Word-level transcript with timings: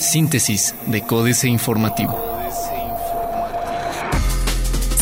Síntesis 0.00 0.74
de 0.86 1.02
Códice 1.02 1.48
Informativo. 1.48 2.18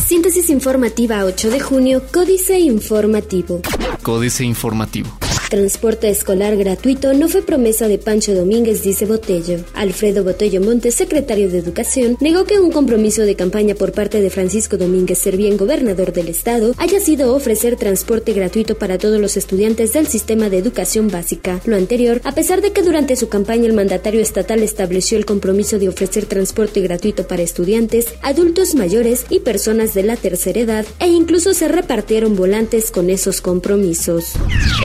Síntesis 0.05 0.49
informativa 0.49 1.23
8 1.23 1.49
de 1.49 1.59
junio, 1.59 2.01
Códice 2.11 2.59
Informativo. 2.59 3.61
Códice 4.01 4.43
Informativo. 4.43 5.09
Transporte 5.49 6.09
escolar 6.09 6.57
gratuito 6.57 7.13
no 7.13 7.29
fue 7.29 7.41
promesa 7.41 7.87
de 7.87 7.97
Pancho 7.97 8.35
Domínguez, 8.35 8.83
dice 8.83 9.05
Botello. 9.05 9.59
Alfredo 9.75 10.25
Botello 10.25 10.59
Montes, 10.59 10.95
secretario 10.95 11.49
de 11.49 11.59
Educación, 11.59 12.17
negó 12.19 12.43
que 12.43 12.59
un 12.59 12.69
compromiso 12.69 13.21
de 13.21 13.37
campaña 13.37 13.73
por 13.73 13.93
parte 13.93 14.19
de 14.19 14.29
Francisco 14.29 14.75
Domínguez 14.75 15.19
Servién, 15.19 15.55
gobernador 15.55 16.11
del 16.11 16.27
estado, 16.27 16.73
haya 16.77 16.99
sido 16.99 17.33
ofrecer 17.33 17.77
transporte 17.77 18.33
gratuito 18.33 18.77
para 18.77 18.97
todos 18.97 19.21
los 19.21 19.37
estudiantes 19.37 19.93
del 19.93 20.07
sistema 20.07 20.49
de 20.49 20.57
educación 20.57 21.07
básica. 21.07 21.61
Lo 21.63 21.77
anterior, 21.77 22.19
a 22.25 22.33
pesar 22.33 22.61
de 22.61 22.73
que 22.73 22.81
durante 22.81 23.15
su 23.15 23.29
campaña 23.29 23.67
el 23.67 23.73
mandatario 23.73 24.19
estatal 24.19 24.61
estableció 24.63 25.17
el 25.17 25.25
compromiso 25.25 25.79
de 25.79 25.87
ofrecer 25.87 26.25
transporte 26.25 26.81
gratuito 26.81 27.25
para 27.25 27.43
estudiantes, 27.43 28.07
adultos 28.21 28.75
mayores 28.75 29.25
y 29.29 29.39
personas 29.39 29.93
de 29.93 30.03
la 30.03 30.17
tercera 30.17 30.59
edad, 30.59 30.85
e 30.99 31.07
incluso 31.07 31.53
se 31.53 31.69
repartieron 31.69 32.35
volantes 32.35 32.91
con 32.91 33.09
esos 33.09 33.39
compromisos. 33.39 34.33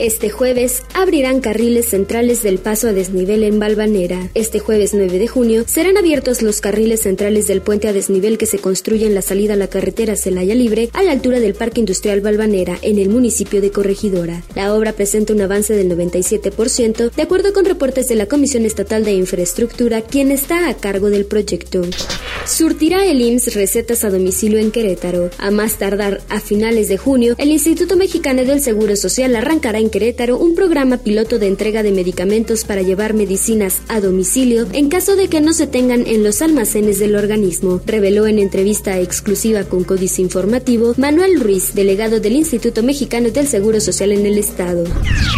Este 0.01 0.29
jueves 0.29 0.52
abrirán 0.93 1.41
carriles 1.41 1.87
centrales 1.87 2.43
del 2.43 2.59
paso 2.59 2.87
a 2.87 2.93
desnivel 2.93 3.43
en 3.43 3.57
Balvanera. 3.57 4.29
Este 4.35 4.59
jueves 4.59 4.93
9 4.93 5.17
de 5.17 5.27
junio 5.27 5.63
serán 5.65 5.97
abiertos 5.97 6.43
los 6.43 6.61
carriles 6.61 7.01
centrales 7.01 7.47
del 7.47 7.61
puente 7.61 7.87
a 7.87 7.93
desnivel 7.93 8.37
que 8.37 8.45
se 8.45 8.59
construye 8.59 9.07
en 9.07 9.15
la 9.15 9.23
salida 9.23 9.53
a 9.53 9.57
la 9.57 9.67
carretera 9.67 10.15
Celaya 10.15 10.53
Libre 10.53 10.89
a 10.93 11.01
la 11.01 11.11
altura 11.11 11.39
del 11.39 11.55
Parque 11.55 11.79
Industrial 11.79 12.21
Balvanera 12.21 12.77
en 12.83 12.99
el 12.99 13.09
municipio 13.09 13.61
de 13.61 13.71
Corregidora. 13.71 14.43
La 14.55 14.75
obra 14.75 14.93
presenta 14.93 15.33
un 15.33 15.41
avance 15.41 15.73
del 15.73 15.89
97% 15.89 17.11
de 17.11 17.21
acuerdo 17.23 17.51
con 17.51 17.65
reportes 17.65 18.07
de 18.07 18.15
la 18.15 18.27
Comisión 18.27 18.65
Estatal 18.65 19.03
de 19.05 19.13
Infraestructura, 19.13 20.01
quien 20.01 20.29
está 20.29 20.69
a 20.69 20.75
cargo 20.75 21.09
del 21.09 21.25
proyecto. 21.25 21.81
Surtirá 22.45 23.05
el 23.05 23.21
IMSS 23.21 23.55
recetas 23.55 24.03
a 24.03 24.09
domicilio 24.09 24.59
en 24.59 24.69
Querétaro. 24.69 25.31
A 25.37 25.49
más 25.49 25.77
tardar 25.77 26.21
a 26.29 26.39
finales 26.39 26.89
de 26.89 26.97
junio, 26.97 27.35
el 27.37 27.49
Instituto 27.49 27.95
Mexicano 27.95 28.43
del 28.43 28.61
Seguro 28.61 28.95
Social 28.95 29.35
arrancará 29.35 29.79
en 29.79 29.89
Querétaro 29.89 30.42
un 30.43 30.55
programa 30.55 30.97
piloto 30.97 31.39
de 31.39 31.47
entrega 31.47 31.83
de 31.83 31.93
medicamentos 31.93 32.65
para 32.65 32.81
llevar 32.81 33.13
medicinas 33.13 33.81
a 33.87 34.01
domicilio 34.01 34.67
en 34.73 34.89
caso 34.89 35.15
de 35.15 35.29
que 35.29 35.39
no 35.39 35.53
se 35.53 35.67
tengan 35.67 36.05
en 36.05 36.21
los 36.21 36.41
almacenes 36.41 36.99
del 36.99 37.15
organismo, 37.15 37.79
reveló 37.85 38.27
en 38.27 38.39
entrevista 38.39 38.99
exclusiva 38.99 39.63
con 39.63 39.85
Códice 39.85 40.21
Informativo 40.21 40.95
Manuel 40.97 41.39
Ruiz, 41.39 41.73
delegado 41.73 42.19
del 42.19 42.35
Instituto 42.35 42.83
Mexicano 42.83 43.29
del 43.29 43.47
Seguro 43.47 43.79
Social 43.79 44.11
en 44.11 44.25
el 44.25 44.37
Estado. 44.37 44.83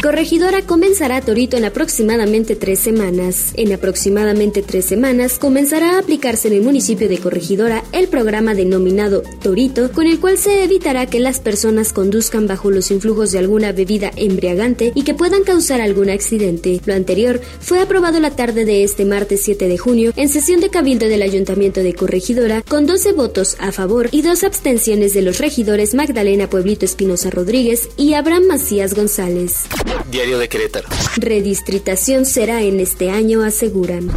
Corregidora 0.01 0.63
comenzará 0.63 1.21
Torito 1.21 1.55
en 1.55 1.65
aproximadamente 1.65 2.55
tres 2.55 2.79
semanas. 2.79 3.53
En 3.55 3.73
aproximadamente 3.73 4.63
tres 4.63 4.85
semanas 4.85 5.37
comenzará 5.37 5.97
a 5.97 5.99
aplicarse 5.99 6.47
en 6.47 6.55
el 6.55 6.61
municipio 6.63 7.07
de 7.07 7.19
Corregidora 7.19 7.83
el 7.91 8.07
programa 8.07 8.55
denominado 8.55 9.21
Torito, 9.43 9.91
con 9.91 10.07
el 10.07 10.19
cual 10.19 10.39
se 10.39 10.63
evitará 10.63 11.05
que 11.05 11.19
las 11.19 11.39
personas 11.39 11.93
conduzcan 11.93 12.47
bajo 12.47 12.71
los 12.71 12.89
influjos 12.89 13.31
de 13.31 13.37
alguna 13.37 13.71
bebida 13.71 14.11
embriagante 14.15 14.93
y 14.95 15.03
que 15.03 15.13
puedan 15.13 15.43
causar 15.43 15.81
algún 15.81 16.09
accidente. 16.09 16.81
Lo 16.85 16.95
anterior 16.95 17.41
fue 17.59 17.79
aprobado 17.79 18.19
la 18.19 18.31
tarde 18.31 18.65
de 18.65 18.83
este 18.83 19.05
martes 19.05 19.41
7 19.43 19.67
de 19.67 19.77
junio 19.77 20.13
en 20.15 20.29
sesión 20.29 20.61
de 20.61 20.69
cabildo 20.69 21.07
del 21.07 21.21
Ayuntamiento 21.21 21.83
de 21.83 21.93
Corregidora 21.93 22.63
con 22.63 22.87
12 22.87 23.13
votos 23.13 23.57
a 23.59 23.71
favor 23.71 24.09
y 24.11 24.21
dos 24.23 24.43
abstenciones 24.43 25.13
de 25.13 25.21
los 25.21 25.37
regidores 25.37 25.93
Magdalena 25.93 26.49
Pueblito 26.49 26.85
Espinosa 26.85 27.29
Rodríguez 27.29 27.89
y 27.97 28.13
Abraham 28.13 28.47
Macías 28.47 28.95
González. 28.95 29.65
Diario 30.09 30.39
de 30.39 30.47
Querétaro. 30.49 30.87
Redistritación 31.17 32.25
será 32.25 32.61
en 32.61 32.79
este 32.79 33.09
año, 33.09 33.43
aseguran. 33.43 34.09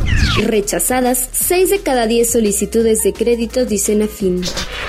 Rechazadas, 0.44 1.28
6 1.32 1.70
de 1.70 1.80
cada 1.80 2.06
10 2.06 2.30
solicitudes 2.30 3.02
de 3.02 3.12
crédito 3.12 3.64
dicen 3.64 4.02
afín. 4.02 4.42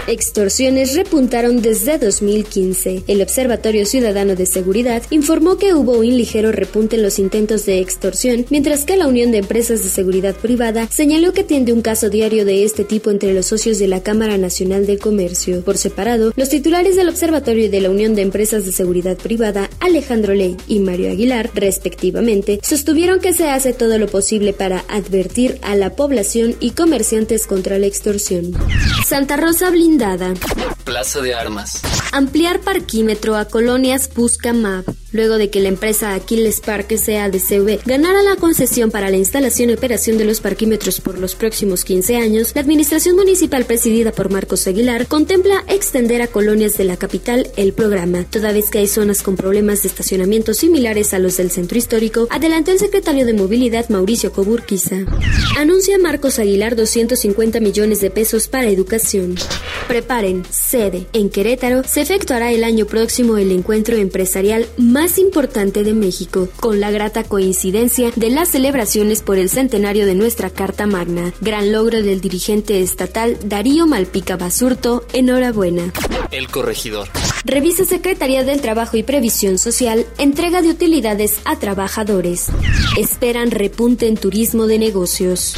Extorsiones 0.09 0.95
repuntaron 0.95 1.61
desde 1.61 1.99
2015. 1.99 3.03
El 3.05 3.21
Observatorio 3.21 3.85
Ciudadano 3.85 4.35
de 4.35 4.47
Seguridad 4.47 5.03
informó 5.11 5.57
que 5.57 5.75
hubo 5.75 5.99
un 5.99 6.17
ligero 6.17 6.51
repunte 6.51 6.95
en 6.95 7.03
los 7.03 7.19
intentos 7.19 7.67
de 7.67 7.77
extorsión, 7.77 8.47
mientras 8.49 8.85
que 8.85 8.97
la 8.97 9.05
Unión 9.05 9.29
de 9.29 9.37
Empresas 9.37 9.83
de 9.83 9.89
Seguridad 9.89 10.35
Privada 10.35 10.87
señaló 10.89 11.31
que 11.31 11.43
tiende 11.43 11.73
un 11.73 11.83
caso 11.83 12.09
diario 12.09 12.43
de 12.43 12.63
este 12.63 12.83
tipo 12.85 13.11
entre 13.11 13.35
los 13.35 13.45
socios 13.45 13.77
de 13.77 13.87
la 13.87 14.01
Cámara 14.01 14.39
Nacional 14.39 14.87
de 14.87 14.97
Comercio. 14.97 15.61
Por 15.61 15.77
separado, 15.77 16.33
los 16.35 16.49
titulares 16.49 16.95
del 16.95 17.09
Observatorio 17.09 17.65
y 17.65 17.69
de 17.69 17.81
la 17.81 17.91
Unión 17.91 18.15
de 18.15 18.23
Empresas 18.23 18.65
de 18.65 18.71
Seguridad 18.71 19.15
Privada, 19.15 19.69
Alejandro 19.79 20.33
Ley 20.33 20.57
y 20.67 20.79
Mario 20.79 21.11
Aguilar, 21.11 21.51
respectivamente, 21.53 22.59
sostuvieron 22.63 23.19
que 23.19 23.33
se 23.33 23.49
hace 23.49 23.73
todo 23.73 23.99
lo 23.99 24.07
posible 24.07 24.53
para 24.53 24.85
advertir 24.87 25.59
a 25.61 25.75
la 25.75 25.91
población 25.95 26.55
y 26.59 26.71
comerciantes 26.71 27.45
contra 27.45 27.77
la 27.77 27.85
extorsión. 27.85 28.53
Santa 29.05 29.37
Rosa 29.37 29.69
Plaza 30.85 31.21
de 31.21 31.33
Armas. 31.33 31.81
Ampliar 32.13 32.61
parquímetro 32.61 33.35
a 33.35 33.45
colonias 33.45 34.09
busca 34.15 34.53
MAP. 34.53 34.87
Luego 35.11 35.37
de 35.37 35.49
que 35.49 35.59
la 35.59 35.69
empresa 35.69 36.13
Aquiles 36.13 36.61
Parque 36.61 36.97
CADCV 36.97 37.79
ganara 37.85 38.21
la 38.21 38.35
concesión 38.35 38.91
para 38.91 39.09
la 39.09 39.17
instalación 39.17 39.69
y 39.69 39.73
operación 39.73 40.17
de 40.17 40.25
los 40.25 40.39
parquímetros 40.39 41.01
por 41.01 41.17
los 41.17 41.35
próximos 41.35 41.83
15 41.83 42.17
años, 42.17 42.51
la 42.53 42.61
administración 42.61 43.15
municipal 43.15 43.65
presidida 43.65 44.11
por 44.11 44.31
Marcos 44.31 44.67
Aguilar 44.67 45.07
contempla 45.07 45.63
extender 45.67 46.21
a 46.21 46.27
colonias 46.27 46.77
de 46.77 46.83
la 46.83 46.97
capital 46.97 47.47
el 47.57 47.73
programa. 47.73 48.25
Toda 48.29 48.51
vez 48.51 48.69
que 48.69 48.79
hay 48.79 48.87
zonas 48.87 49.23
con 49.23 49.35
problemas 49.35 49.81
de 49.81 49.89
estacionamiento 49.89 50.53
similares 50.53 51.13
a 51.13 51.19
los 51.19 51.37
del 51.37 51.49
centro 51.49 51.77
histórico, 51.77 52.27
adelantó 52.29 52.71
el 52.71 52.79
secretario 52.79 53.25
de 53.25 53.33
Movilidad 53.33 53.89
Mauricio 53.89 54.31
Coburquiza. 54.31 54.97
Anuncia 55.57 55.97
Marcos 55.97 56.37
Aguilar 56.37 56.75
250 56.75 57.59
millones 57.59 58.01
de 58.01 58.11
pesos 58.11 58.47
para 58.47 58.69
educación. 58.69 59.35
Preparen, 59.87 60.43
sede. 60.51 61.07
En 61.13 61.29
Querétaro 61.29 61.83
se 61.83 62.01
efectuará 62.01 62.51
el 62.51 62.63
año 62.63 62.85
próximo 62.85 63.37
el 63.37 63.51
encuentro 63.51 63.95
empresarial 63.95 64.67
más 64.77 64.98
importante 65.17 65.83
de 65.83 65.93
México, 65.93 66.49
con 66.59 66.79
la 66.79 66.91
grata 66.91 67.23
coincidencia 67.23 68.11
de 68.15 68.29
las 68.29 68.49
celebraciones 68.49 69.21
por 69.21 69.37
el 69.37 69.49
centenario 69.49 70.05
de 70.05 70.13
nuestra 70.13 70.49
Carta 70.49 70.87
Magna. 70.87 71.33
Gran 71.39 71.71
logro 71.71 72.01
del 72.01 72.19
dirigente 72.19 72.81
estatal 72.81 73.37
Darío 73.45 73.87
Malpica 73.87 74.35
Basurto. 74.35 75.05
Enhorabuena. 75.13 75.93
El 76.31 76.49
corregidor. 76.49 77.07
Revisa 77.45 77.85
Secretaría 77.85 78.43
del 78.43 78.59
Trabajo 78.59 78.97
y 78.97 79.03
Previsión 79.03 79.57
Social, 79.57 80.05
entrega 80.17 80.61
de 80.61 80.69
utilidades 80.69 81.39
a 81.45 81.57
trabajadores. 81.57 82.47
Esperan 82.97 83.51
repunte 83.51 84.07
en 84.07 84.17
turismo 84.17 84.67
de 84.67 84.79
negocios. 84.79 85.53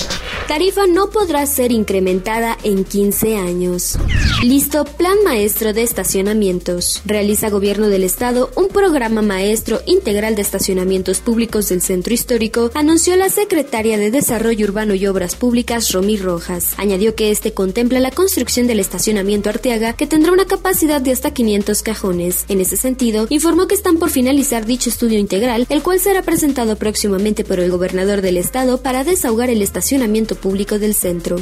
Tarifa 0.48 0.86
no 0.86 1.10
podrá 1.10 1.46
ser 1.48 1.72
incrementada 1.72 2.58
en 2.64 2.84
15 2.84 3.38
años. 3.38 3.98
Listo, 4.42 4.86
Plan 4.86 5.18
Maestro 5.24 5.72
de 5.72 5.84
Estacionamientos. 5.84 7.04
Realiza 7.06 7.52
Gobierno 7.52 7.90
del 7.90 8.04
Estado 8.04 8.50
un 8.56 8.70
programa 8.70 9.22
maestro 9.22 9.82
integral 9.86 10.36
de 10.36 10.42
estacionamientos 10.42 11.20
públicos 11.20 11.70
del 11.70 11.80
Centro 11.80 12.12
Histórico, 12.12 12.72
anunció 12.74 13.16
la 13.18 13.30
secretaria 13.30 14.00
de 14.00 14.10
Desarrollo 14.10 14.66
Urbano 14.66 14.96
y 14.96 15.06
Obras 15.06 15.36
Públicas, 15.36 15.92
Romy 15.92 16.18
Rojas. 16.18 16.74
Añadió 16.78 17.14
que 17.14 17.30
este 17.30 17.54
contempla 17.54 18.00
la 18.00 18.10
construcción 18.10 18.66
del 18.66 18.80
estacionamiento 18.80 19.50
Arteaga, 19.50 19.94
que 19.94 20.08
tendrá 20.08 20.32
una 20.32 20.46
capacidad 20.46 21.02
de 21.02 21.12
hasta 21.12 21.36
500 21.36 21.84
cajones. 21.84 22.46
En 22.48 22.62
ese 22.62 22.78
sentido, 22.78 23.28
informó 23.30 23.68
que 23.68 23.76
están 23.76 24.00
por 24.00 24.10
finalizar 24.10 24.66
dicho 24.66 24.90
estudio 24.90 25.20
integral, 25.20 25.68
el 25.70 25.84
cual 25.84 26.00
será 26.00 26.24
presentado 26.24 26.78
próximamente 26.78 27.44
por 27.44 27.60
el 27.60 27.70
gobernador 27.70 28.22
del 28.22 28.38
estado 28.38 28.82
para 28.82 29.04
desahogar 29.04 29.52
el 29.52 29.62
estacionamiento 29.62 30.34
público 30.34 30.80
del 30.80 30.96
centro. 30.96 31.36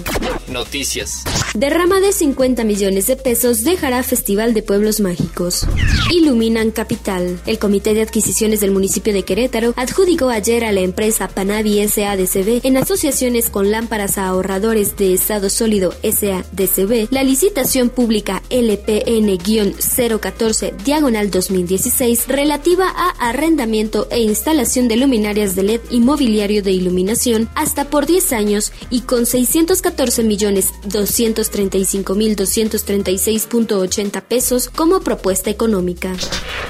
Noticias. 0.50 1.24
Derrama 1.56 2.00
de 2.00 2.14
50 2.14 2.64
millones 2.64 3.08
de 3.08 3.16
pesos 3.16 3.64
dejará 3.64 4.04
Festival 4.04 4.54
de 4.54 4.62
Pueblos 4.62 5.00
Mágicos. 5.00 5.66
Iluminan 6.12 6.70
Capital. 6.70 7.40
El 7.48 7.58
Comité 7.58 7.96
de 7.96 8.04
Adquisiciones 8.04 8.60
del 8.60 8.70
municipio 8.70 9.14
de 9.14 9.24
Querétaro 9.24 9.74
adjudicó 9.76 10.30
ayer 10.30 10.64
a 10.64 10.72
la 10.72 10.82
empresa 10.82 11.28
Panavi 11.28 11.88
SADCB 11.88 12.64
en 12.64 12.78
asociaciones 12.78 13.50
con 13.50 13.72
lámparas 13.72 14.20
a 14.20 14.28
ahorradores 14.28 14.96
de 14.96 15.16
Estado 15.16 15.50
Sólido 15.50 15.96
SADCB 16.04 17.08
la 17.10 17.24
licitación 17.24 17.90
pública 17.90 18.44
LPN-014 18.52 20.78
diagonal 20.84 21.32
2016 21.32 22.28
relativa 22.28 22.90
a 22.90 23.10
arrendamiento 23.28 24.08
e 24.12 24.20
instalación 24.20 24.88
de 24.88 24.98
luminarias 24.98 25.56
de 25.56 25.64
LED 25.64 25.82
y 25.90 26.00
mobiliario 26.00 26.62
de 26.62 26.74
iluminación 26.74 27.50
hasta 27.56 27.90
por 27.90 28.06
10 28.06 28.34
años 28.34 28.72
y 28.92 29.02
con 29.02 29.26
614 29.26 30.22
millones 30.24 30.74
200 30.86 31.39
235.236.80 31.40 34.22
pesos 34.24 34.70
como 34.70 35.00
propuesta 35.00 35.50
económica. 35.50 36.14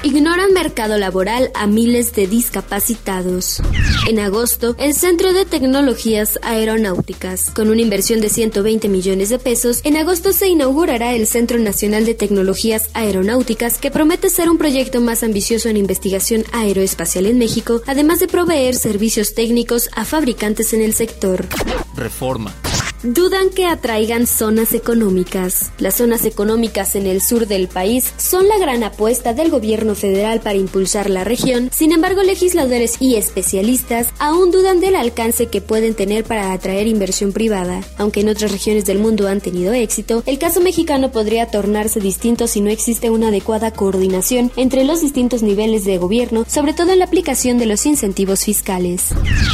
Ignoran 0.02 0.52
mercado 0.52 0.96
laboral 0.96 1.50
a 1.54 1.66
miles 1.66 2.14
de 2.14 2.26
discapacitados. 2.26 3.60
En 4.08 4.18
agosto, 4.18 4.74
el 4.78 4.94
Centro 4.94 5.32
de 5.32 5.44
Tecnologías 5.44 6.38
Aeronáuticas, 6.42 7.50
con 7.50 7.68
una 7.68 7.82
inversión 7.82 8.20
de 8.20 8.28
120 8.28 8.88
millones 8.88 9.28
de 9.28 9.38
pesos, 9.38 9.80
en 9.84 9.96
agosto 9.96 10.32
se 10.32 10.48
inaugurará 10.48 11.14
el 11.14 11.26
Centro 11.26 11.58
Nacional 11.58 12.06
de 12.06 12.14
Tecnologías 12.14 12.88
Aeronáuticas, 12.94 13.78
que 13.78 13.90
promete 13.90 14.30
ser 14.30 14.48
un 14.48 14.58
proyecto 14.58 15.00
más 15.00 15.22
ambicioso 15.22 15.68
en 15.68 15.76
investigación 15.76 16.44
aeroespacial 16.52 17.26
en 17.26 17.38
México, 17.38 17.82
además 17.86 18.20
de 18.20 18.28
proveer 18.28 18.76
servicios 18.76 19.34
técnicos 19.34 19.90
a 19.94 20.04
fabricantes 20.04 20.72
en 20.72 20.80
el 20.80 20.94
sector. 20.94 21.46
Reforma. 21.94 22.54
Dudan 23.02 23.48
que 23.48 23.64
atraigan 23.64 24.26
zonas 24.26 24.74
económicas. 24.74 25.72
Las 25.78 25.94
zonas 25.94 26.26
económicas 26.26 26.94
en 26.96 27.06
el 27.06 27.22
sur 27.22 27.46
del 27.46 27.66
país 27.66 28.12
son 28.18 28.46
la 28.46 28.58
gran 28.58 28.84
apuesta 28.84 29.32
del 29.32 29.48
gobierno 29.48 29.94
federal 29.94 30.40
para 30.40 30.56
impulsar 30.56 31.08
la 31.08 31.24
región. 31.24 31.70
Sin 31.72 31.92
embargo, 31.92 32.22
legisladores 32.22 33.00
y 33.00 33.14
especialistas 33.14 34.08
aún 34.18 34.50
dudan 34.50 34.80
del 34.80 34.96
alcance 34.96 35.46
que 35.46 35.62
pueden 35.62 35.94
tener 35.94 36.24
para 36.24 36.52
atraer 36.52 36.88
inversión 36.88 37.32
privada. 37.32 37.80
Aunque 37.96 38.20
en 38.20 38.28
otras 38.28 38.52
regiones 38.52 38.84
del 38.84 38.98
mundo 38.98 39.28
han 39.28 39.40
tenido 39.40 39.72
éxito, 39.72 40.22
el 40.26 40.38
caso 40.38 40.60
mexicano 40.60 41.10
podría 41.10 41.46
tornarse 41.46 42.00
distinto 42.00 42.48
si 42.48 42.60
no 42.60 42.68
existe 42.68 43.08
una 43.08 43.28
adecuada 43.28 43.70
coordinación 43.70 44.52
entre 44.56 44.84
los 44.84 45.00
distintos 45.00 45.42
niveles 45.42 45.86
de 45.86 45.96
gobierno, 45.96 46.44
sobre 46.46 46.74
todo 46.74 46.92
en 46.92 46.98
la 46.98 47.06
aplicación 47.06 47.56
de 47.56 47.64
los 47.64 47.86
incentivos 47.86 48.44
fiscales. 48.44 49.06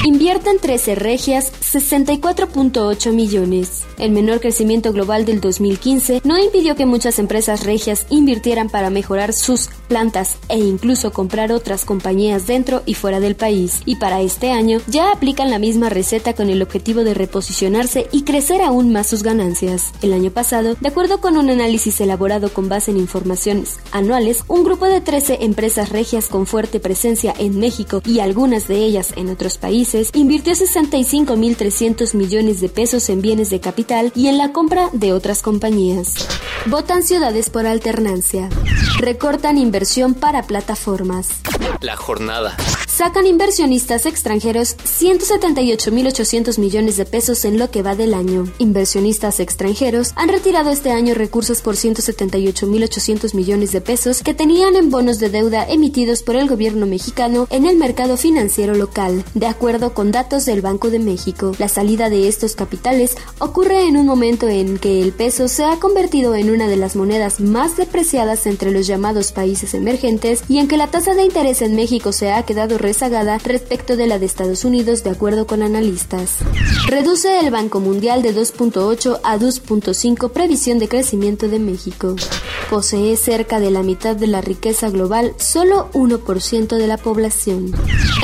Invierten 0.04 0.58
13 0.58 0.96
regias 0.96 1.52
64.8 1.62 3.12
millones 3.12 3.35
el 3.98 4.10
menor 4.12 4.40
crecimiento 4.40 4.92
global 4.92 5.26
del 5.26 5.40
2015 5.40 6.22
no 6.24 6.38
impidió 6.38 6.74
que 6.74 6.86
muchas 6.86 7.18
empresas 7.18 7.64
regias 7.64 8.06
invirtieran 8.08 8.70
para 8.70 8.88
mejorar 8.88 9.32
sus 9.32 9.68
plantas 9.86 10.36
e 10.48 10.58
incluso 10.58 11.12
comprar 11.12 11.52
otras 11.52 11.84
compañías 11.84 12.46
dentro 12.46 12.82
y 12.86 12.94
fuera 12.94 13.20
del 13.20 13.36
país. 13.36 13.82
Y 13.86 13.96
para 13.96 14.20
este 14.20 14.50
año 14.52 14.80
ya 14.86 15.12
aplican 15.12 15.50
la 15.50 15.58
misma 15.58 15.88
receta 15.88 16.34
con 16.34 16.50
el 16.50 16.62
objetivo 16.62 17.04
de 17.04 17.14
reposicionarse 17.14 18.08
y 18.12 18.24
crecer 18.24 18.62
aún 18.62 18.92
más 18.92 19.06
sus 19.06 19.22
ganancias. 19.22 19.92
El 20.02 20.12
año 20.12 20.30
pasado, 20.30 20.76
de 20.80 20.88
acuerdo 20.88 21.20
con 21.20 21.36
un 21.36 21.50
análisis 21.50 22.00
elaborado 22.00 22.52
con 22.52 22.68
base 22.68 22.90
en 22.90 22.98
informaciones 22.98 23.78
anuales, 23.92 24.44
un 24.48 24.64
grupo 24.64 24.86
de 24.86 25.00
13 25.00 25.38
empresas 25.42 25.90
regias 25.90 26.28
con 26.28 26.46
fuerte 26.46 26.80
presencia 26.80 27.34
en 27.38 27.58
México 27.58 28.02
y 28.04 28.20
algunas 28.20 28.68
de 28.68 28.78
ellas 28.78 29.12
en 29.16 29.30
otros 29.30 29.58
países 29.58 30.10
invirtió 30.14 30.52
65.300 30.52 32.14
millones 32.14 32.60
de 32.60 32.68
pesos 32.68 33.08
en 33.08 33.20
bienes 33.22 33.50
de 33.50 33.60
capital 33.60 34.12
y 34.14 34.28
en 34.28 34.38
la 34.38 34.52
compra 34.52 34.90
de 34.92 35.12
otras 35.12 35.42
compañías. 35.42 36.14
Votan 36.66 37.02
ciudades 37.02 37.50
por 37.50 37.66
alternancia. 37.66 38.48
Recortan 38.98 39.58
inversión 39.76 40.14
para 40.14 40.43
plataformas. 40.44 41.28
La 41.82 41.96
jornada. 41.96 42.56
Sacan 42.96 43.26
inversionistas 43.26 44.06
extranjeros 44.06 44.75
178.800 44.78 46.58
millones 46.58 46.96
de 46.96 47.04
pesos 47.04 47.44
en 47.44 47.58
lo 47.58 47.70
que 47.70 47.82
va 47.82 47.94
del 47.94 48.14
año. 48.14 48.50
Inversionistas 48.56 49.38
extranjeros 49.38 50.12
han 50.16 50.31
retirado 50.31 50.70
este 50.70 50.93
año 50.93 51.12
recursos 51.12 51.60
por 51.60 51.75
178.800 51.75 53.34
millones 53.34 53.72
de 53.72 53.82
pesos 53.82 54.22
que 54.22 54.32
tenían 54.32 54.76
en 54.76 54.88
bonos 54.88 55.19
de 55.19 55.28
deuda 55.28 55.66
emitidos 55.69 56.22
por 56.22 56.37
el 56.37 56.48
gobierno 56.48 56.87
mexicano 56.87 57.46
en 57.50 57.66
el 57.66 57.76
mercado 57.76 58.16
financiero 58.16 58.75
local. 58.75 59.25
De 59.34 59.46
acuerdo 59.46 59.93
con 59.93 60.10
datos 60.10 60.46
del 60.46 60.62
Banco 60.62 60.88
de 60.88 60.98
México, 60.98 61.52
la 61.58 61.69
salida 61.69 62.08
de 62.08 62.28
estos 62.28 62.54
capitales 62.54 63.14
ocurre 63.40 63.87
en 63.87 63.98
un 63.98 64.06
momento 64.06 64.48
en 64.48 64.78
que 64.78 65.02
el 65.02 65.12
peso 65.12 65.48
se 65.48 65.66
ha 65.66 65.76
convertido 65.76 66.34
en 66.34 66.48
una 66.48 66.66
de 66.66 66.76
las 66.76 66.96
monedas 66.96 67.40
más 67.40 67.76
depreciadas 67.76 68.46
entre 68.46 68.70
los 68.70 68.87
llamados 68.87 69.32
países 69.32 69.75
emergentes 69.75 70.44
y 70.48 70.60
en 70.60 70.66
que 70.66 70.78
la 70.78 70.87
tasa 70.87 71.12
de 71.12 71.25
interés 71.25 71.60
en 71.60 71.76
México 71.76 72.12
se 72.12 72.32
ha 72.32 72.43
quedado 72.44 72.78
rezagada 72.86 73.38
respecto 73.38 73.96
de 73.96 74.06
la 74.06 74.20
de 74.20 74.26
Estados 74.26 74.64
Unidos 74.64 75.02
de 75.02 75.10
acuerdo 75.10 75.48
con 75.48 75.60
analistas. 75.60 76.36
Reduce 76.86 77.40
el 77.40 77.50
Banco 77.50 77.80
Mundial 77.80 78.22
de 78.22 78.32
2.8 78.32 79.18
a 79.24 79.36
2.5 79.38 80.30
previsión 80.30 80.78
de 80.78 80.86
crecimiento 80.86 81.48
de 81.48 81.58
México. 81.58 82.14
Posee 82.70 83.16
cerca 83.16 83.58
de 83.58 83.72
la 83.72 83.82
mitad 83.82 84.14
de 84.14 84.28
la 84.28 84.40
riqueza 84.40 84.88
global, 84.90 85.34
solo 85.36 85.88
1% 85.94 86.76
de 86.76 86.86
la 86.86 86.96
población. 86.96 87.72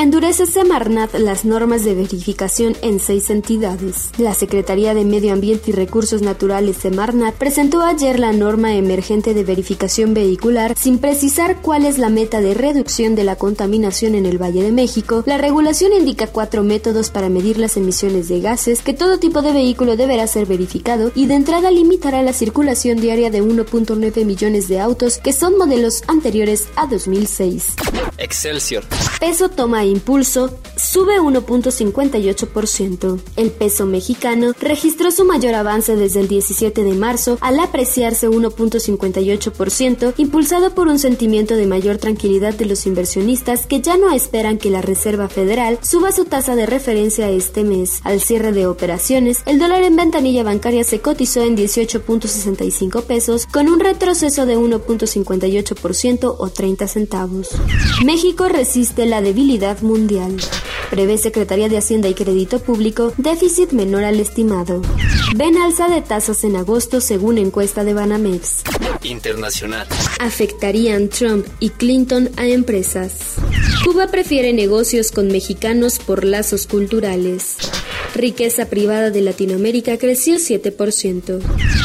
Endurece 0.00 0.46
Semarnat 0.46 1.14
las 1.14 1.44
normas 1.44 1.84
de 1.84 1.94
verificación 1.94 2.76
en 2.82 3.00
seis 3.00 3.30
entidades. 3.30 4.10
La 4.18 4.34
Secretaría 4.34 4.94
de 4.94 5.04
Medio 5.04 5.32
Ambiente 5.32 5.70
y 5.70 5.74
Recursos 5.74 6.22
Naturales 6.22 6.76
Semarnat 6.76 7.34
presentó 7.34 7.82
ayer 7.82 8.20
la 8.20 8.32
norma 8.32 8.74
emergente 8.74 9.34
de 9.34 9.42
verificación 9.42 10.14
vehicular 10.14 10.76
sin 10.78 10.98
precisar 10.98 11.60
cuál 11.62 11.84
es 11.84 11.98
la 11.98 12.10
meta 12.10 12.40
de 12.40 12.54
reducción 12.54 13.14
de 13.14 13.24
la 13.24 13.36
contaminación 13.36 14.14
en 14.14 14.26
el 14.26 14.40
Valle 14.42 14.51
de 14.60 14.72
México. 14.72 15.22
La 15.24 15.38
regulación 15.38 15.94
indica 15.94 16.26
cuatro 16.26 16.62
métodos 16.62 17.10
para 17.10 17.30
medir 17.30 17.58
las 17.58 17.76
emisiones 17.76 18.28
de 18.28 18.40
gases 18.40 18.82
que 18.82 18.92
todo 18.92 19.18
tipo 19.18 19.40
de 19.40 19.52
vehículo 19.52 19.96
deberá 19.96 20.26
ser 20.26 20.46
verificado 20.46 21.12
y 21.14 21.26
de 21.26 21.34
entrada 21.34 21.70
limitará 21.70 22.22
la 22.22 22.32
circulación 22.32 22.98
diaria 22.98 23.30
de 23.30 23.42
1.9 23.42 24.24
millones 24.24 24.68
de 24.68 24.80
autos 24.80 25.18
que 25.18 25.32
son 25.32 25.56
modelos 25.56 26.02
anteriores 26.08 26.66
a 26.76 26.86
2006. 26.86 27.76
Excelsior. 28.18 28.84
Peso 29.20 29.48
toma 29.48 29.84
impulso, 29.84 30.58
sube 30.76 31.20
1.58%. 31.20 33.20
El 33.36 33.50
peso 33.50 33.86
mexicano 33.86 34.52
registró 34.60 35.10
su 35.10 35.24
mayor 35.24 35.54
avance 35.54 35.96
desde 35.96 36.20
el 36.20 36.28
17 36.28 36.84
de 36.84 36.94
marzo 36.94 37.38
al 37.40 37.60
apreciarse 37.60 38.28
1.58%, 38.28 40.14
impulsado 40.16 40.74
por 40.74 40.88
un 40.88 40.98
sentimiento 40.98 41.54
de 41.54 41.66
mayor 41.66 41.98
tranquilidad 41.98 42.54
de 42.54 42.66
los 42.66 42.86
inversionistas 42.86 43.66
que 43.66 43.80
ya 43.80 43.96
no 43.96 44.12
esperan 44.12 44.41
que 44.42 44.70
la 44.70 44.82
Reserva 44.82 45.28
Federal 45.28 45.78
suba 45.82 46.10
su 46.10 46.24
tasa 46.24 46.56
de 46.56 46.66
referencia 46.66 47.30
este 47.30 47.62
mes. 47.62 48.00
Al 48.02 48.20
cierre 48.20 48.50
de 48.50 48.66
operaciones, 48.66 49.42
el 49.46 49.60
dólar 49.60 49.84
en 49.84 49.94
ventanilla 49.94 50.42
bancaria 50.42 50.82
se 50.82 51.00
cotizó 51.00 51.42
en 51.42 51.56
18.65 51.56 53.04
pesos 53.04 53.46
con 53.46 53.68
un 53.68 53.78
retroceso 53.78 54.44
de 54.44 54.58
1.58% 54.58 56.34
o 56.36 56.48
30 56.48 56.88
centavos. 56.88 57.50
México 58.04 58.48
resiste 58.48 59.06
la 59.06 59.22
debilidad 59.22 59.80
mundial. 59.80 60.36
Prevé 60.90 61.18
Secretaría 61.18 61.68
de 61.68 61.78
Hacienda 61.78 62.08
y 62.08 62.14
Crédito 62.14 62.58
Público 62.58 63.12
déficit 63.16 63.70
menor 63.70 64.02
al 64.02 64.18
estimado. 64.18 64.82
Ven 65.36 65.56
alza 65.56 65.88
de 65.88 66.02
tasas 66.02 66.42
en 66.42 66.56
agosto 66.56 67.00
según 67.00 67.38
encuesta 67.38 67.84
de 67.84 67.94
Banamex. 67.94 68.64
Internacional. 69.04 69.86
Afectarían 70.20 71.08
Trump 71.08 71.46
y 71.60 71.70
Clinton 71.70 72.30
a 72.36 72.46
empresas. 72.46 73.36
Cuba 73.84 74.08
prefiere 74.08 74.52
negocios 74.52 75.10
con 75.10 75.28
mexicanos 75.28 75.98
por 75.98 76.24
lazos 76.24 76.66
culturales. 76.66 77.56
Riqueza 78.14 78.66
privada 78.66 79.10
de 79.10 79.22
Latinoamérica 79.22 79.96
creció 79.96 80.36
7%. 80.36 81.40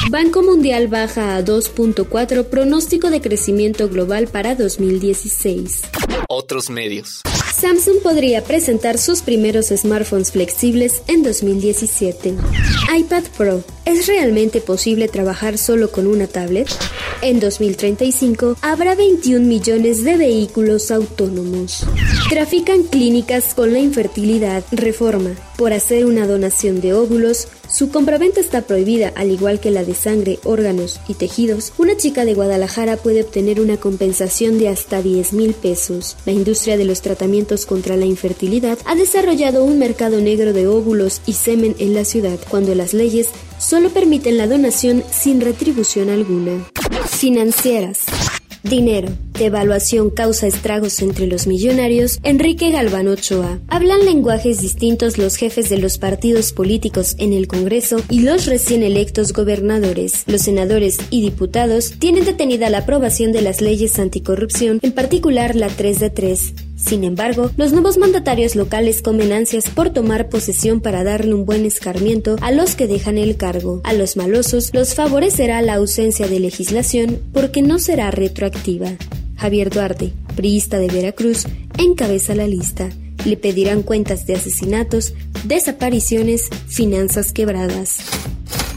Banco 0.09 0.41
Mundial 0.41 0.87
baja 0.87 1.37
a 1.37 1.43
2.4 1.43 2.45
pronóstico 2.45 3.09
de 3.09 3.21
crecimiento 3.21 3.87
global 3.89 4.27
para 4.27 4.55
2016. 4.55 5.83
Otros 6.27 6.69
medios. 6.69 7.21
Samsung 7.59 8.03
podría 8.03 8.43
presentar 8.43 8.99
sus 8.99 9.23
primeros 9.23 9.69
smartphones 9.69 10.31
flexibles 10.31 11.01
en 11.07 11.23
2017. 11.23 12.35
iPad 12.95 13.23
Pro. 13.35 13.63
¿Es 13.83 14.05
realmente 14.05 14.61
posible 14.61 15.07
trabajar 15.07 15.57
solo 15.57 15.89
con 15.91 16.05
una 16.05 16.27
tablet? 16.27 16.67
En 17.23 17.39
2035 17.39 18.57
habrá 18.61 18.93
21 18.93 19.43
millones 19.43 20.03
de 20.03 20.17
vehículos 20.17 20.91
autónomos. 20.91 21.83
Trafican 22.29 22.83
clínicas 22.83 23.55
con 23.55 23.73
la 23.73 23.79
infertilidad. 23.79 24.63
Reforma. 24.71 25.31
Por 25.57 25.73
hacer 25.73 26.05
una 26.05 26.27
donación 26.27 26.79
de 26.79 26.93
óvulos, 26.93 27.47
su 27.69 27.89
compraventa 27.89 28.39
está 28.39 28.61
prohibida, 28.61 29.11
al 29.15 29.31
igual 29.31 29.59
que 29.59 29.71
la 29.71 29.83
de 29.83 29.93
sangre, 29.93 30.39
órganos 30.43 30.99
y 31.07 31.13
tejidos. 31.13 31.73
Una 31.77 31.97
chica 31.97 32.25
de 32.25 32.33
Guadalajara 32.33 32.97
puede 32.97 33.21
obtener 33.21 33.59
una 33.59 33.77
compensación 33.77 34.57
de 34.59 34.69
hasta 34.69 35.01
10 35.01 35.33
mil 35.33 35.53
pesos. 35.53 36.17
La 36.25 36.31
industria 36.31 36.77
de 36.77 36.85
los 36.85 37.01
tratamientos 37.01 37.65
contra 37.65 37.97
la 37.97 38.05
infertilidad 38.05 38.77
ha 38.85 38.95
desarrollado 38.95 39.63
un 39.63 39.79
mercado 39.79 40.21
negro 40.21 40.53
de 40.53 40.67
óvulos 40.67 41.21
y 41.25 41.33
semen 41.33 41.75
en 41.79 41.93
la 41.93 42.05
ciudad, 42.05 42.39
cuando 42.49 42.75
las 42.75 42.93
leyes 42.93 43.29
solo 43.59 43.89
permiten 43.89 44.37
la 44.37 44.47
donación 44.47 45.03
sin 45.11 45.41
retribución 45.41 46.09
alguna. 46.09 46.65
Financieras. 47.07 47.99
Dinero. 48.63 49.26
Devaluación 49.37 50.09
causa 50.09 50.47
estragos 50.47 50.99
entre 50.99 51.27
los 51.27 51.45
millonarios. 51.45 52.17
Enrique 52.23 52.71
Galván 52.71 53.07
Ochoa. 53.07 53.59
Hablan 53.67 54.03
lenguajes 54.03 54.61
distintos 54.61 55.19
los 55.19 55.35
jefes 55.35 55.69
de 55.69 55.77
los 55.77 55.99
partidos 55.99 56.53
políticos 56.53 57.15
en 57.19 57.33
el 57.33 57.47
Congreso 57.47 58.01
y 58.09 58.21
los 58.21 58.47
recién 58.47 58.81
electos 58.81 59.33
gobernadores. 59.33 60.23
Los 60.25 60.41
senadores 60.41 60.97
y 61.11 61.21
diputados 61.21 61.93
tienen 61.99 62.25
detenida 62.25 62.71
la 62.71 62.79
aprobación 62.79 63.31
de 63.31 63.43
las 63.43 63.61
leyes 63.61 63.99
anticorrupción, 63.99 64.79
en 64.81 64.91
particular 64.91 65.55
la 65.55 65.67
3 65.67 65.99
de 65.99 66.09
3. 66.09 66.53
Sin 66.75 67.03
embargo, 67.03 67.51
los 67.57 67.73
nuevos 67.73 67.99
mandatarios 67.99 68.55
locales 68.55 69.03
comen 69.03 69.33
ansias 69.33 69.69
por 69.69 69.91
tomar 69.91 70.29
posesión 70.29 70.81
para 70.81 71.03
darle 71.03 71.35
un 71.35 71.45
buen 71.45 71.65
escarmiento 71.65 72.37
a 72.41 72.51
los 72.51 72.73
que 72.73 72.87
dejan 72.87 73.19
el 73.19 73.37
cargo. 73.37 73.81
A 73.83 73.93
los 73.93 74.17
malosos 74.17 74.73
los 74.73 74.95
favorecerá 74.95 75.61
la 75.61 75.75
ausencia 75.75 76.27
de 76.27 76.39
legislación 76.39 77.19
porque 77.33 77.61
no 77.61 77.77
será 77.77 78.09
retroactiva. 78.09 78.97
Javier 79.37 79.69
Duarte, 79.69 80.13
priista 80.35 80.79
de 80.79 80.87
Veracruz, 80.87 81.45
encabeza 81.77 82.35
la 82.35 82.47
lista. 82.47 82.89
Le 83.25 83.37
pedirán 83.37 83.83
cuentas 83.83 84.25
de 84.25 84.35
asesinatos, 84.35 85.13
desapariciones, 85.45 86.49
finanzas 86.67 87.31
quebradas. 87.31 87.99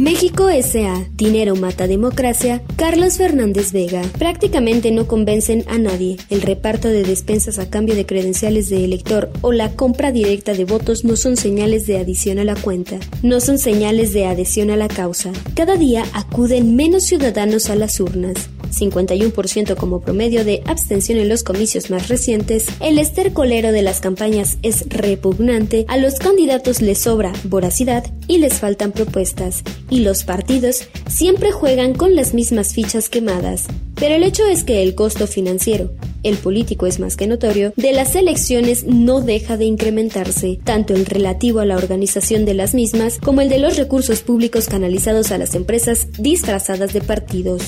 México 0.01 0.49
S.A. 0.49 1.05
Dinero 1.15 1.57
mata 1.57 1.87
democracia. 1.87 2.63
Carlos 2.77 3.19
Fernández 3.19 3.73
Vega. 3.73 4.01
Prácticamente 4.19 4.93
no 4.93 5.07
convencen 5.07 5.63
a 5.69 5.77
nadie. 5.77 6.17
El 6.31 6.41
reparto 6.41 6.89
de 6.89 7.03
despensas 7.03 7.59
a 7.59 7.69
cambio 7.69 7.95
de 7.95 8.07
credenciales 8.07 8.71
de 8.71 8.83
elector 8.83 9.31
o 9.43 9.53
la 9.53 9.73
compra 9.77 10.11
directa 10.11 10.55
de 10.55 10.65
votos 10.65 11.05
no 11.05 11.17
son 11.17 11.37
señales 11.37 11.87
de 11.87 11.99
adición 11.99 12.39
a 12.39 12.45
la 12.45 12.57
cuenta. 12.57 12.99
No 13.23 13.41
son 13.41 13.59
señales 13.59 14.15
de 14.15 14.25
adhesión 14.25 14.71
a 14.71 14.77
la 14.77 14.89
causa. 14.89 15.33
Cada 15.55 15.77
día 15.77 16.05
acuden 16.15 16.77
menos 16.77 17.05
ciudadanos 17.05 17.69
a 17.69 17.77
las 17.77 18.01
urnas. 18.01 18.49
51% 18.71 19.77
como 19.77 20.01
promedio 20.01 20.45
de 20.45 20.63
abstención 20.67 21.19
en 21.19 21.29
los 21.29 21.43
comicios 21.43 21.91
más 21.91 22.09
recientes, 22.09 22.67
el 22.81 22.99
estercolero 22.99 23.73
de 23.73 23.83
las 23.83 24.01
campañas 24.01 24.59
es 24.63 24.89
repugnante, 24.89 25.85
a 25.89 25.97
los 25.97 26.15
candidatos 26.15 26.81
les 26.81 26.99
sobra 26.99 27.33
voracidad 27.45 28.05
y 28.27 28.39
les 28.39 28.55
faltan 28.55 28.93
propuestas, 28.93 29.63
y 29.89 30.01
los 30.01 30.25
partidos 30.25 30.89
siempre 31.09 31.53
juegan 31.53 31.95
con 31.95 32.15
las 32.15 32.35
mismas 32.35 32.75
fichas 32.75 33.09
quemadas. 33.09 33.67
Pero 33.97 34.15
el 34.15 34.23
hecho 34.23 34.47
es 34.47 34.65
que 34.65 34.83
el 34.83 34.95
costo 34.95 35.27
financiero, 35.27 35.91
el 36.23 36.37
político 36.39 36.87
es 36.87 37.01
más 37.01 37.17
que 37.17 37.27
notorio, 37.27 37.73
de 37.77 37.93
las 37.93 38.15
elecciones 38.15 38.85
no 38.85 39.21
deja 39.21 39.57
de 39.57 39.67
incrementarse, 39.67 40.59
tanto 40.65 40.95
el 40.95 41.07
relativo 41.07 41.61
a 41.61 41.67
la 41.67 41.77
organización 41.77 42.45
de 42.45 42.55
las 42.55 42.75
mismas 42.75 43.19
como 43.19 43.41
el 43.41 43.49
de 43.49 43.59
los 43.59 43.77
recursos 43.77 44.23
públicos 44.23 44.69
canalizados 44.69 45.33
a 45.33 45.39
las 45.39 45.55
empresas 45.55 46.09
disfrazadas 46.19 46.93
de 46.93 47.01
partidos. 47.01 47.63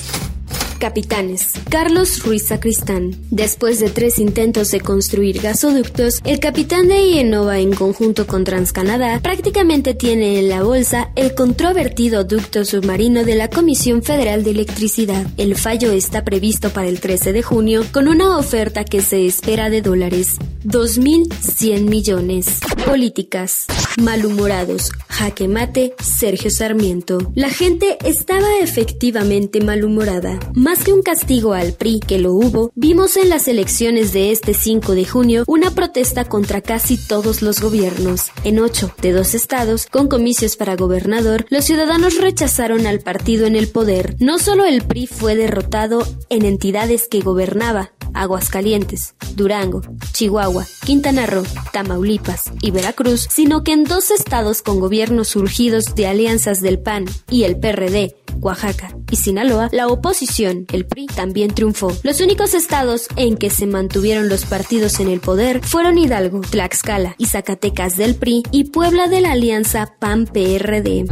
Capitanes. 0.83 1.53
Carlos 1.69 2.25
Ruiz 2.25 2.47
Sacristán. 2.47 3.15
Después 3.31 3.79
de 3.79 3.89
tres 3.89 4.19
intentos 4.19 4.69
de 4.71 4.81
construir 4.81 5.39
gasoductos, 5.39 6.19
el 6.25 6.41
capitán 6.41 6.89
de 6.89 7.01
IENOVA 7.05 7.59
en 7.59 7.71
conjunto 7.71 8.27
con 8.27 8.43
TransCanadá 8.43 9.21
prácticamente 9.21 9.93
tiene 9.93 10.39
en 10.39 10.49
la 10.49 10.61
bolsa 10.61 11.09
el 11.15 11.35
controvertido 11.35 12.25
ducto 12.25 12.65
submarino 12.65 13.23
de 13.23 13.35
la 13.35 13.49
Comisión 13.49 14.03
Federal 14.03 14.43
de 14.43 14.51
Electricidad. 14.51 15.25
El 15.37 15.55
fallo 15.55 15.93
está 15.93 16.25
previsto 16.25 16.69
para 16.71 16.89
el 16.89 16.99
13 16.99 17.31
de 17.31 17.43
junio 17.43 17.85
con 17.93 18.09
una 18.09 18.37
oferta 18.37 18.83
que 18.83 19.01
se 19.01 19.25
espera 19.25 19.69
de 19.69 19.81
dólares 19.81 20.37
2.100 20.63 21.89
millones. 21.89 22.59
Políticas. 22.85 23.65
Malhumorados. 24.01 24.91
Jaque 25.09 25.47
mate. 25.47 25.93
Sergio 26.01 26.49
Sarmiento. 26.49 27.31
La 27.35 27.49
gente 27.49 27.97
estaba 28.05 28.47
efectivamente 28.61 29.61
malhumorada. 29.61 30.39
Más 30.53 30.83
que 30.83 30.93
un 30.93 31.01
castigo 31.01 31.53
al 31.53 31.73
PRI, 31.73 31.99
que 31.99 32.17
lo 32.17 32.33
hubo, 32.33 32.71
vimos 32.75 33.17
en 33.17 33.29
las 33.29 33.47
elecciones 33.47 34.13
de 34.13 34.31
este 34.31 34.53
5 34.53 34.95
de 34.95 35.05
junio 35.05 35.43
una 35.47 35.71
protesta 35.71 36.25
contra 36.25 36.61
casi 36.61 36.97
todos 36.97 37.41
los 37.41 37.61
gobiernos. 37.61 38.31
En 38.43 38.59
ocho 38.59 38.93
de 39.01 39.11
dos 39.11 39.35
estados, 39.35 39.87
con 39.87 40.07
comicios 40.07 40.55
para 40.55 40.75
gobernador, 40.75 41.45
los 41.49 41.65
ciudadanos 41.65 42.19
rechazaron 42.19 42.87
al 42.87 42.99
partido 42.99 43.45
en 43.45 43.55
el 43.55 43.67
poder. 43.67 44.15
No 44.19 44.39
solo 44.39 44.65
el 44.65 44.83
PRI 44.83 45.07
fue 45.07 45.35
derrotado 45.35 46.07
en 46.29 46.45
entidades 46.45 47.07
que 47.07 47.19
gobernaba, 47.19 47.91
Aguascalientes, 48.13 49.15
Durango, 49.35 49.81
Chihuahua, 50.11 50.65
Quintana 50.85 51.25
Roo, 51.25 51.43
Tamaulipas 51.71 52.51
y 52.61 52.71
Veracruz, 52.71 53.27
sino 53.31 53.63
que 53.63 53.73
en 53.73 53.83
dos 53.83 54.11
estados 54.11 54.61
con 54.61 54.79
gobiernos 54.79 55.29
surgidos 55.29 55.95
de 55.95 56.07
alianzas 56.07 56.61
del 56.61 56.79
PAN 56.79 57.05
y 57.29 57.43
el 57.43 57.59
PRD, 57.59 58.15
Oaxaca 58.39 58.95
y 59.09 59.15
Sinaloa, 59.15 59.69
la 59.71 59.87
oposición, 59.87 60.65
el 60.71 60.85
PRI, 60.85 61.07
también 61.07 61.53
triunfó. 61.53 61.95
Los 62.03 62.19
únicos 62.19 62.53
estados 62.53 63.07
en 63.15 63.37
que 63.37 63.49
se 63.49 63.65
mantuvieron 63.65 64.29
los 64.29 64.45
partidos 64.45 64.99
en 64.99 65.09
el 65.09 65.19
poder 65.19 65.61
fueron 65.63 65.97
Hidalgo, 65.97 66.41
Tlaxcala 66.41 67.15
y 67.17 67.27
Zacatecas 67.27 67.95
del 67.95 68.15
PRI 68.15 68.43
y 68.51 68.65
Puebla 68.65 69.07
de 69.07 69.21
la 69.21 69.31
alianza 69.33 69.95
PAN-PRD. 69.99 71.05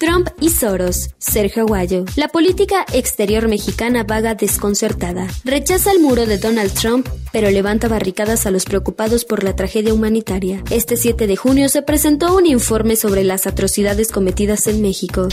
Trump 0.00 0.28
y 0.40 0.50
Soros, 0.50 1.10
Sergio 1.18 1.62
Aguayo. 1.62 2.04
La 2.16 2.28
política 2.28 2.84
exterior 2.92 3.48
mexicana 3.48 4.04
vaga 4.04 4.34
desconcertada. 4.34 5.28
Rechaza 5.44 5.92
el 5.92 6.00
muro 6.00 6.26
de 6.26 6.38
Donald 6.44 6.74
Trump, 6.74 7.08
pero 7.32 7.50
levanta 7.50 7.88
barricadas 7.88 8.44
a 8.44 8.50
los 8.50 8.66
preocupados 8.66 9.24
por 9.24 9.42
la 9.42 9.56
tragedia 9.56 9.94
humanitaria. 9.94 10.62
Este 10.68 10.98
7 10.98 11.26
de 11.26 11.36
junio 11.36 11.70
se 11.70 11.80
presentó 11.80 12.36
un 12.36 12.44
informe 12.44 12.96
sobre 12.96 13.24
las 13.24 13.46
atrocidades 13.46 14.12
cometidas 14.12 14.66
en 14.66 14.82
México. 14.82 15.28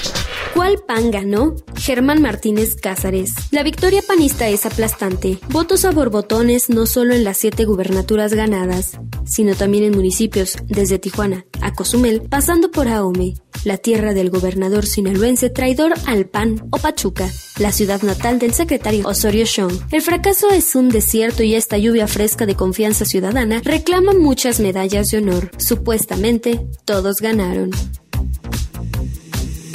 ¿Cuál 0.53 0.77
PAN 0.87 1.11
ganó? 1.11 1.57
Germán 1.75 2.21
Martínez 2.21 2.75
Cázares. 2.75 3.33
La 3.51 3.61
victoria 3.61 4.01
panista 4.07 4.47
es 4.47 4.65
aplastante. 4.65 5.37
Votos 5.49 5.83
a 5.83 5.91
borbotones 5.91 6.69
no 6.69 6.85
solo 6.85 7.13
en 7.13 7.25
las 7.25 7.35
siete 7.35 7.65
gubernaturas 7.65 8.33
ganadas, 8.33 8.97
sino 9.25 9.53
también 9.55 9.83
en 9.83 9.91
municipios 9.91 10.55
desde 10.65 10.97
Tijuana 10.97 11.45
a 11.59 11.73
Cozumel, 11.73 12.21
pasando 12.21 12.71
por 12.71 12.87
Ahome, 12.87 13.33
la 13.63 13.77
tierra 13.77 14.13
del 14.13 14.29
gobernador 14.29 14.85
sinaloense 14.85 15.49
traidor 15.49 15.93
al 16.05 16.25
PAN 16.25 16.67
o 16.71 16.77
Pachuca, 16.77 17.29
la 17.59 17.71
ciudad 17.71 18.01
natal 18.01 18.39
del 18.39 18.53
secretario 18.53 19.07
Osorio 19.07 19.45
Chong. 19.45 19.73
El 19.91 20.01
fracaso 20.01 20.49
es 20.49 20.75
un 20.75 20.89
desierto 20.89 21.43
y 21.43 21.55
esta 21.55 21.77
lluvia 21.77 22.07
fresca 22.07 22.45
de 22.45 22.55
confianza 22.55 23.05
ciudadana 23.05 23.61
reclama 23.63 24.13
muchas 24.13 24.59
medallas 24.59 25.07
de 25.07 25.19
honor. 25.19 25.51
Supuestamente, 25.57 26.65
todos 26.85 27.21
ganaron. 27.21 27.71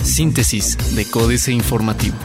Síntesis 0.02 0.76
de 0.94 1.04
Códice 1.04 1.52
Informativo. 1.52 2.16